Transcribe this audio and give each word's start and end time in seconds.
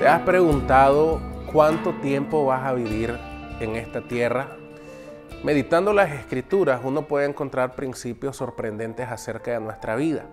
¿Te 0.00 0.08
has 0.08 0.22
preguntado 0.22 1.20
cuánto 1.52 1.92
tiempo 1.92 2.46
vas 2.46 2.64
a 2.64 2.72
vivir 2.72 3.18
en 3.60 3.76
esta 3.76 4.00
tierra? 4.00 4.56
Meditando 5.44 5.92
las 5.92 6.10
escrituras 6.12 6.80
uno 6.82 7.06
puede 7.06 7.26
encontrar 7.26 7.74
principios 7.74 8.38
sorprendentes 8.38 9.06
acerca 9.10 9.50
de 9.50 9.60
nuestra 9.60 9.96
vida. 9.96 10.24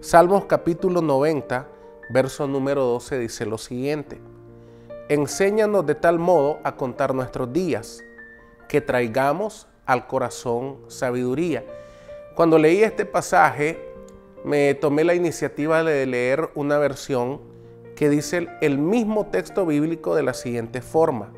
Salmos 0.00 0.46
capítulo 0.46 1.00
90, 1.00 1.68
verso 2.10 2.48
número 2.48 2.82
12 2.86 3.20
dice 3.20 3.46
lo 3.46 3.56
siguiente. 3.56 4.20
Enséñanos 5.08 5.86
de 5.86 5.94
tal 5.94 6.18
modo 6.18 6.58
a 6.64 6.74
contar 6.74 7.14
nuestros 7.14 7.52
días, 7.52 8.02
que 8.68 8.80
traigamos 8.80 9.68
al 9.86 10.08
corazón 10.08 10.78
sabiduría. 10.88 11.64
Cuando 12.34 12.58
leí 12.58 12.82
este 12.82 13.04
pasaje, 13.04 13.78
me 14.42 14.74
tomé 14.74 15.04
la 15.04 15.14
iniciativa 15.14 15.84
de 15.84 16.04
leer 16.04 16.50
una 16.56 16.78
versión 16.78 17.53
que 17.96 18.08
dice 18.08 18.48
el 18.60 18.78
mismo 18.78 19.26
texto 19.26 19.66
bíblico 19.66 20.14
de 20.14 20.22
la 20.22 20.34
siguiente 20.34 20.80
forma. 20.82 21.32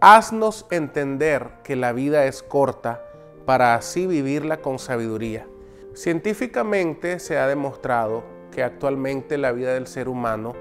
Haznos 0.00 0.66
entender 0.70 1.48
que 1.62 1.76
la 1.76 1.92
vida 1.92 2.26
es 2.26 2.42
corta 2.42 3.02
para 3.46 3.74
así 3.74 4.06
vivirla 4.06 4.58
con 4.58 4.78
sabiduría. 4.78 5.46
Científicamente 5.94 7.18
se 7.20 7.38
ha 7.38 7.46
demostrado 7.46 8.24
que 8.50 8.62
actualmente 8.62 9.38
la 9.38 9.52
vida 9.52 9.74
del 9.74 9.86
ser 9.86 10.08
humano 10.08 10.54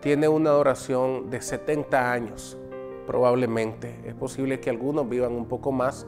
tiene 0.00 0.28
una 0.28 0.50
duración 0.50 1.30
de 1.30 1.40
70 1.40 2.12
años, 2.12 2.58
probablemente. 3.06 4.00
Es 4.04 4.14
posible 4.14 4.60
que 4.60 4.70
algunos 4.70 5.08
vivan 5.08 5.32
un 5.32 5.46
poco 5.46 5.72
más, 5.72 6.06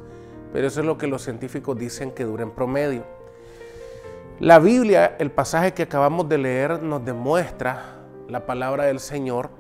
pero 0.53 0.67
eso 0.67 0.81
es 0.81 0.87
lo 0.87 0.99
que 0.99 1.07
los 1.07 1.23
científicos 1.23 1.79
dicen 1.79 2.11
que 2.11 2.25
dura 2.25 2.43
en 2.43 2.51
promedio. 2.51 3.05
La 4.41 4.59
Biblia, 4.59 5.17
el 5.19 5.31
pasaje 5.31 5.73
que 5.73 5.85
acabamos 5.85 6.29
de 6.29 6.39
leer, 6.39 6.83
nos 6.83 7.05
demuestra 7.05 8.04
la 8.29 8.47
palabra 8.47 8.85
del 8.85 9.01
Señor 9.01 9.51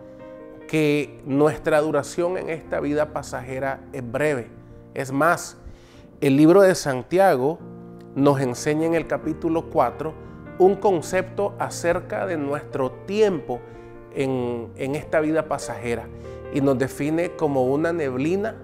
que 0.69 1.21
nuestra 1.25 1.81
duración 1.81 2.39
en 2.39 2.49
esta 2.51 2.81
vida 2.81 3.13
pasajera 3.13 3.81
es 3.93 4.11
breve. 4.11 4.49
Es 4.95 5.13
más, 5.13 5.57
el 6.21 6.37
libro 6.37 6.63
de 6.63 6.75
Santiago 6.75 7.59
nos 8.15 8.41
enseña 8.41 8.87
en 8.87 8.95
el 8.95 9.07
capítulo 9.07 9.71
4 9.71 10.15
un 10.59 10.77
concepto 10.77 11.55
acerca 11.59 12.27
de 12.27 12.37
nuestro 12.37 12.93
tiempo 13.07 13.61
en, 14.15 14.71
en 14.77 14.95
esta 14.95 15.21
vida 15.21 15.49
pasajera 15.49 16.07
y 16.53 16.61
nos 16.61 16.79
define 16.79 17.33
como 17.33 17.65
una 17.65 17.93
neblina 17.93 18.55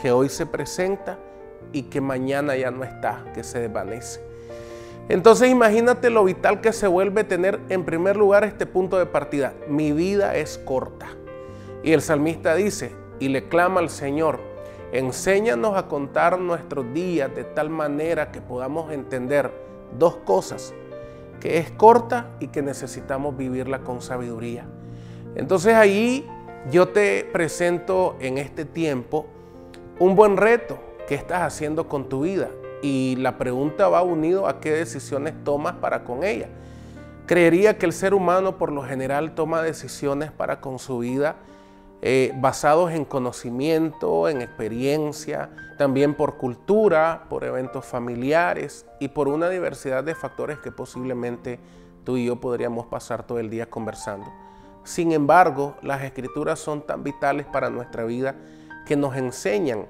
que 0.00 0.12
hoy 0.12 0.28
se 0.28 0.46
presenta 0.46 1.18
y 1.72 1.82
que 1.84 2.00
mañana 2.00 2.56
ya 2.56 2.70
no 2.70 2.84
está, 2.84 3.24
que 3.34 3.42
se 3.42 3.60
desvanece. 3.60 4.31
Entonces 5.08 5.50
imagínate 5.50 6.10
lo 6.10 6.24
vital 6.24 6.60
que 6.60 6.72
se 6.72 6.86
vuelve 6.86 7.24
tener 7.24 7.60
en 7.68 7.84
primer 7.84 8.16
lugar 8.16 8.44
este 8.44 8.66
punto 8.66 8.98
de 8.98 9.06
partida. 9.06 9.54
Mi 9.68 9.92
vida 9.92 10.36
es 10.36 10.58
corta. 10.58 11.08
Y 11.82 11.92
el 11.92 12.02
salmista 12.02 12.54
dice, 12.54 12.94
y 13.18 13.28
le 13.28 13.48
clama 13.48 13.80
al 13.80 13.90
Señor, 13.90 14.40
enséñanos 14.92 15.76
a 15.76 15.88
contar 15.88 16.38
nuestros 16.38 16.92
días 16.94 17.34
de 17.34 17.44
tal 17.44 17.70
manera 17.70 18.30
que 18.30 18.40
podamos 18.40 18.92
entender 18.92 19.50
dos 19.98 20.16
cosas, 20.18 20.72
que 21.40 21.58
es 21.58 21.72
corta 21.72 22.30
y 22.38 22.48
que 22.48 22.62
necesitamos 22.62 23.36
vivirla 23.36 23.80
con 23.80 24.00
sabiduría. 24.00 24.66
Entonces 25.34 25.74
ahí 25.74 26.28
yo 26.70 26.88
te 26.88 27.24
presento 27.32 28.16
en 28.20 28.38
este 28.38 28.64
tiempo 28.64 29.26
un 29.98 30.14
buen 30.14 30.36
reto 30.36 30.78
que 31.08 31.16
estás 31.16 31.42
haciendo 31.42 31.88
con 31.88 32.08
tu 32.08 32.22
vida 32.22 32.48
y 32.82 33.16
la 33.16 33.38
pregunta 33.38 33.88
va 33.88 34.02
unido 34.02 34.46
a 34.46 34.60
qué 34.60 34.72
decisiones 34.72 35.32
tomas 35.44 35.76
para 35.76 36.04
con 36.04 36.24
ella. 36.24 36.48
Creería 37.26 37.78
que 37.78 37.86
el 37.86 37.92
ser 37.92 38.12
humano 38.12 38.58
por 38.58 38.72
lo 38.72 38.82
general 38.82 39.34
toma 39.34 39.62
decisiones 39.62 40.32
para 40.32 40.60
con 40.60 40.78
su 40.78 40.98
vida 40.98 41.36
eh, 42.04 42.32
basados 42.34 42.90
en 42.90 43.04
conocimiento, 43.04 44.28
en 44.28 44.42
experiencia, 44.42 45.50
también 45.78 46.14
por 46.14 46.36
cultura, 46.36 47.26
por 47.30 47.44
eventos 47.44 47.86
familiares 47.86 48.86
y 48.98 49.06
por 49.06 49.28
una 49.28 49.48
diversidad 49.48 50.02
de 50.02 50.16
factores 50.16 50.58
que 50.58 50.72
posiblemente 50.72 51.60
tú 52.02 52.16
y 52.16 52.26
yo 52.26 52.40
podríamos 52.40 52.86
pasar 52.86 53.24
todo 53.24 53.38
el 53.38 53.50
día 53.50 53.70
conversando. 53.70 54.26
Sin 54.82 55.12
embargo, 55.12 55.76
las 55.80 56.02
escrituras 56.02 56.58
son 56.58 56.82
tan 56.82 57.04
vitales 57.04 57.46
para 57.46 57.70
nuestra 57.70 58.02
vida 58.02 58.34
que 58.84 58.96
nos 58.96 59.16
enseñan 59.16 59.86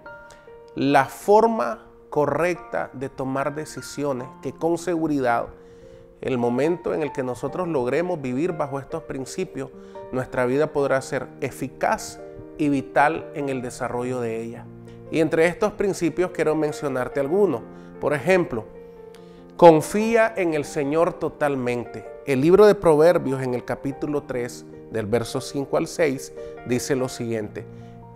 la 0.74 1.06
forma 1.06 1.86
correcta 2.12 2.90
de 2.92 3.08
tomar 3.08 3.54
decisiones 3.54 4.28
que 4.42 4.52
con 4.52 4.76
seguridad, 4.76 5.46
el 6.20 6.36
momento 6.36 6.92
en 6.92 7.02
el 7.02 7.10
que 7.10 7.22
nosotros 7.22 7.66
logremos 7.68 8.20
vivir 8.20 8.52
bajo 8.52 8.78
estos 8.78 9.04
principios, 9.04 9.70
nuestra 10.12 10.44
vida 10.44 10.74
podrá 10.74 11.00
ser 11.00 11.26
eficaz 11.40 12.20
y 12.58 12.68
vital 12.68 13.30
en 13.34 13.48
el 13.48 13.62
desarrollo 13.62 14.20
de 14.20 14.42
ella. 14.42 14.66
Y 15.10 15.20
entre 15.20 15.46
estos 15.46 15.72
principios 15.72 16.32
quiero 16.32 16.54
mencionarte 16.54 17.18
algunos. 17.18 17.62
Por 17.98 18.12
ejemplo, 18.12 18.66
confía 19.56 20.34
en 20.36 20.52
el 20.52 20.66
Señor 20.66 21.14
totalmente. 21.14 22.04
El 22.26 22.42
libro 22.42 22.66
de 22.66 22.74
Proverbios 22.74 23.40
en 23.40 23.54
el 23.54 23.64
capítulo 23.64 24.24
3, 24.24 24.66
del 24.90 25.06
verso 25.06 25.40
5 25.40 25.78
al 25.78 25.86
6, 25.86 26.34
dice 26.66 26.94
lo 26.94 27.08
siguiente. 27.08 27.64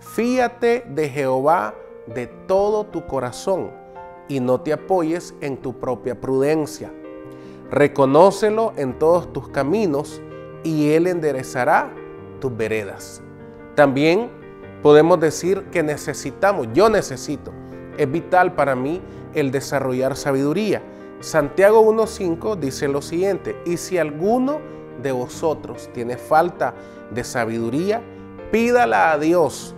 Fíate 0.00 0.84
de 0.86 1.08
Jehová 1.08 1.74
de 2.06 2.26
todo 2.26 2.84
tu 2.84 3.06
corazón 3.06 3.85
y 4.28 4.40
no 4.40 4.60
te 4.60 4.72
apoyes 4.72 5.34
en 5.40 5.56
tu 5.56 5.78
propia 5.78 6.20
prudencia. 6.20 6.92
Reconócelo 7.70 8.72
en 8.76 8.98
todos 8.98 9.32
tus 9.32 9.48
caminos 9.48 10.20
y 10.62 10.90
Él 10.90 11.06
enderezará 11.06 11.92
tus 12.40 12.56
veredas. 12.56 13.22
También 13.74 14.30
podemos 14.82 15.20
decir 15.20 15.64
que 15.72 15.82
necesitamos, 15.82 16.68
yo 16.72 16.88
necesito, 16.88 17.52
es 17.96 18.10
vital 18.10 18.54
para 18.54 18.74
mí 18.74 19.00
el 19.34 19.50
desarrollar 19.50 20.16
sabiduría. 20.16 20.82
Santiago 21.20 21.82
1.5 21.92 22.56
dice 22.56 22.88
lo 22.88 23.00
siguiente, 23.00 23.56
y 23.64 23.76
si 23.76 23.98
alguno 23.98 24.60
de 25.02 25.12
vosotros 25.12 25.88
tiene 25.92 26.16
falta 26.16 26.74
de 27.10 27.24
sabiduría, 27.24 28.02
pídala 28.50 29.12
a 29.12 29.18
Dios 29.18 29.75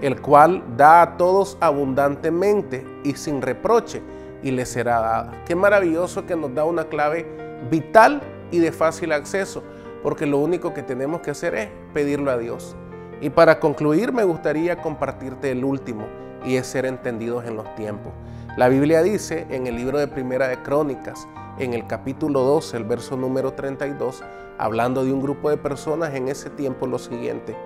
el 0.00 0.20
cual 0.20 0.62
da 0.76 1.02
a 1.02 1.16
todos 1.16 1.56
abundantemente 1.60 2.86
y 3.04 3.14
sin 3.14 3.42
reproche, 3.42 4.02
y 4.42 4.50
le 4.52 4.64
será 4.66 5.00
dada. 5.00 5.42
Qué 5.44 5.54
maravilloso 5.54 6.24
que 6.24 6.36
nos 6.36 6.54
da 6.54 6.64
una 6.64 6.84
clave 6.84 7.26
vital 7.70 8.22
y 8.50 8.58
de 8.58 8.72
fácil 8.72 9.12
acceso, 9.12 9.62
porque 10.02 10.26
lo 10.26 10.38
único 10.38 10.72
que 10.74 10.82
tenemos 10.82 11.20
que 11.20 11.32
hacer 11.32 11.54
es 11.54 11.68
pedirlo 11.92 12.30
a 12.30 12.38
Dios. 12.38 12.76
Y 13.20 13.30
para 13.30 13.58
concluir 13.58 14.12
me 14.12 14.24
gustaría 14.24 14.80
compartirte 14.80 15.50
el 15.50 15.64
último, 15.64 16.06
y 16.44 16.56
es 16.56 16.66
ser 16.66 16.86
entendidos 16.86 17.44
en 17.46 17.56
los 17.56 17.74
tiempos. 17.74 18.12
La 18.56 18.68
Biblia 18.68 19.02
dice 19.02 19.46
en 19.50 19.66
el 19.66 19.76
libro 19.76 19.98
de 19.98 20.08
Primera 20.08 20.48
de 20.48 20.62
Crónicas, 20.62 21.26
en 21.58 21.74
el 21.74 21.86
capítulo 21.86 22.42
12, 22.42 22.76
el 22.76 22.84
verso 22.84 23.16
número 23.16 23.52
32, 23.52 24.22
hablando 24.58 25.04
de 25.04 25.12
un 25.12 25.20
grupo 25.20 25.50
de 25.50 25.56
personas 25.56 26.14
en 26.14 26.28
ese 26.28 26.50
tiempo 26.50 26.86
lo 26.86 26.98
siguiente. 26.98 27.56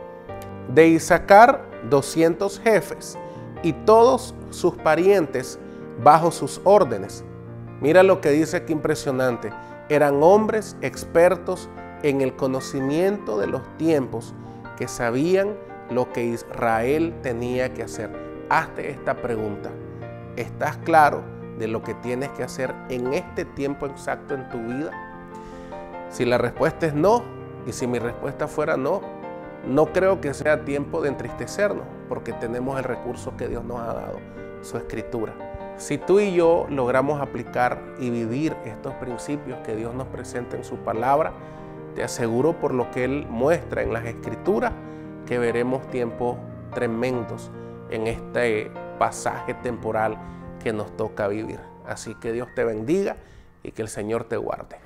De 0.75 0.89
Isaacar 0.89 1.65
200 1.91 2.61
jefes 2.61 3.19
y 3.63 3.73
todos 3.73 4.35
sus 4.51 4.75
parientes 4.77 5.59
bajo 6.03 6.31
sus 6.31 6.61
órdenes. 6.65 7.25
Mira 7.81 8.03
lo 8.03 8.21
que 8.21 8.31
dice 8.31 8.57
aquí 8.57 8.73
impresionante. 8.73 9.53
Eran 9.89 10.23
hombres 10.23 10.77
expertos 10.81 11.69
en 12.03 12.21
el 12.21 12.35
conocimiento 12.35 13.39
de 13.39 13.49
los 13.49 13.63
tiempos 13.77 14.35
que 14.77 14.89
sabían 14.89 15.57
lo 15.91 16.13
que 16.13 16.25
Israel 16.25 17.15
tenía 17.23 17.75
que 17.75 17.83
hacer. 17.83 18.11
Hazte 18.49 18.91
esta 18.91 19.15
pregunta. 19.15 19.71
¿Estás 20.37 20.79
claro 20.79 21.23
de 21.59 21.69
lo 21.69 21.83
que 21.83 21.95
tienes 21.95 22.31
que 22.31 22.45
hacer 22.45 22.75
en 22.89 23.13
este 23.13 23.45
tiempo 23.45 23.87
exacto 23.87 24.35
en 24.35 24.49
tu 24.49 24.59
vida? 24.59 24.91
Si 26.11 26.25
la 26.25 26.39
respuesta 26.39 26.87
es 26.87 26.95
no, 26.95 27.23
y 27.67 27.73
si 27.73 27.87
mi 27.87 27.99
respuesta 27.99 28.49
fuera 28.49 28.77
no, 28.77 29.03
no 29.67 29.93
creo 29.93 30.21
que 30.21 30.35
sea 30.35 30.65
tiempo 30.65 31.01
de 31.03 31.09
entristecernos, 31.09 31.87
porque 32.09 32.33
tenemos 32.33 32.79
el 32.79 32.85
recurso 32.85 33.37
que 33.37 33.49
Dios 33.49 33.65
nos 33.65 33.81
ha 33.81 33.95
dado, 33.95 34.19
su 34.63 34.77
escritura. 34.77 35.35
Si 35.77 35.99
tú 35.99 36.21
y 36.21 36.35
yo 36.35 36.67
logramos 36.69 37.21
aplicar 37.21 37.81
y 37.99 38.11
vivir 38.11 38.57
estos 38.65 38.95
principios 38.95 39.59
que 39.65 39.75
Dios 39.75 39.95
nos 39.95 40.07
presenta 40.09 40.57
en 40.57 40.65
su 40.65 40.77
palabra, 40.77 41.33
te 41.95 42.03
aseguro 42.03 42.59
por 42.59 42.75
lo 42.75 42.91
que 42.91 43.05
Él 43.05 43.27
muestra 43.29 43.83
en 43.83 43.93
las 43.93 44.05
escrituras 44.05 44.73
que 45.27 45.39
veremos 45.39 45.87
tiempos 45.89 46.37
tremendos 46.75 47.51
en 47.91 48.07
este 48.07 48.71
pasaje 48.99 49.55
temporal 49.55 50.17
que 50.63 50.73
nos 50.73 50.97
toca 50.97 51.29
vivir. 51.29 51.61
Así 51.87 52.15
que 52.15 52.33
Dios 52.33 52.49
te 52.55 52.65
bendiga 52.65 53.17
y 53.63 53.73
que 53.73 53.83
el 53.83 53.89
Señor 53.89 54.25
te 54.25 54.37
guarde. 54.37 54.77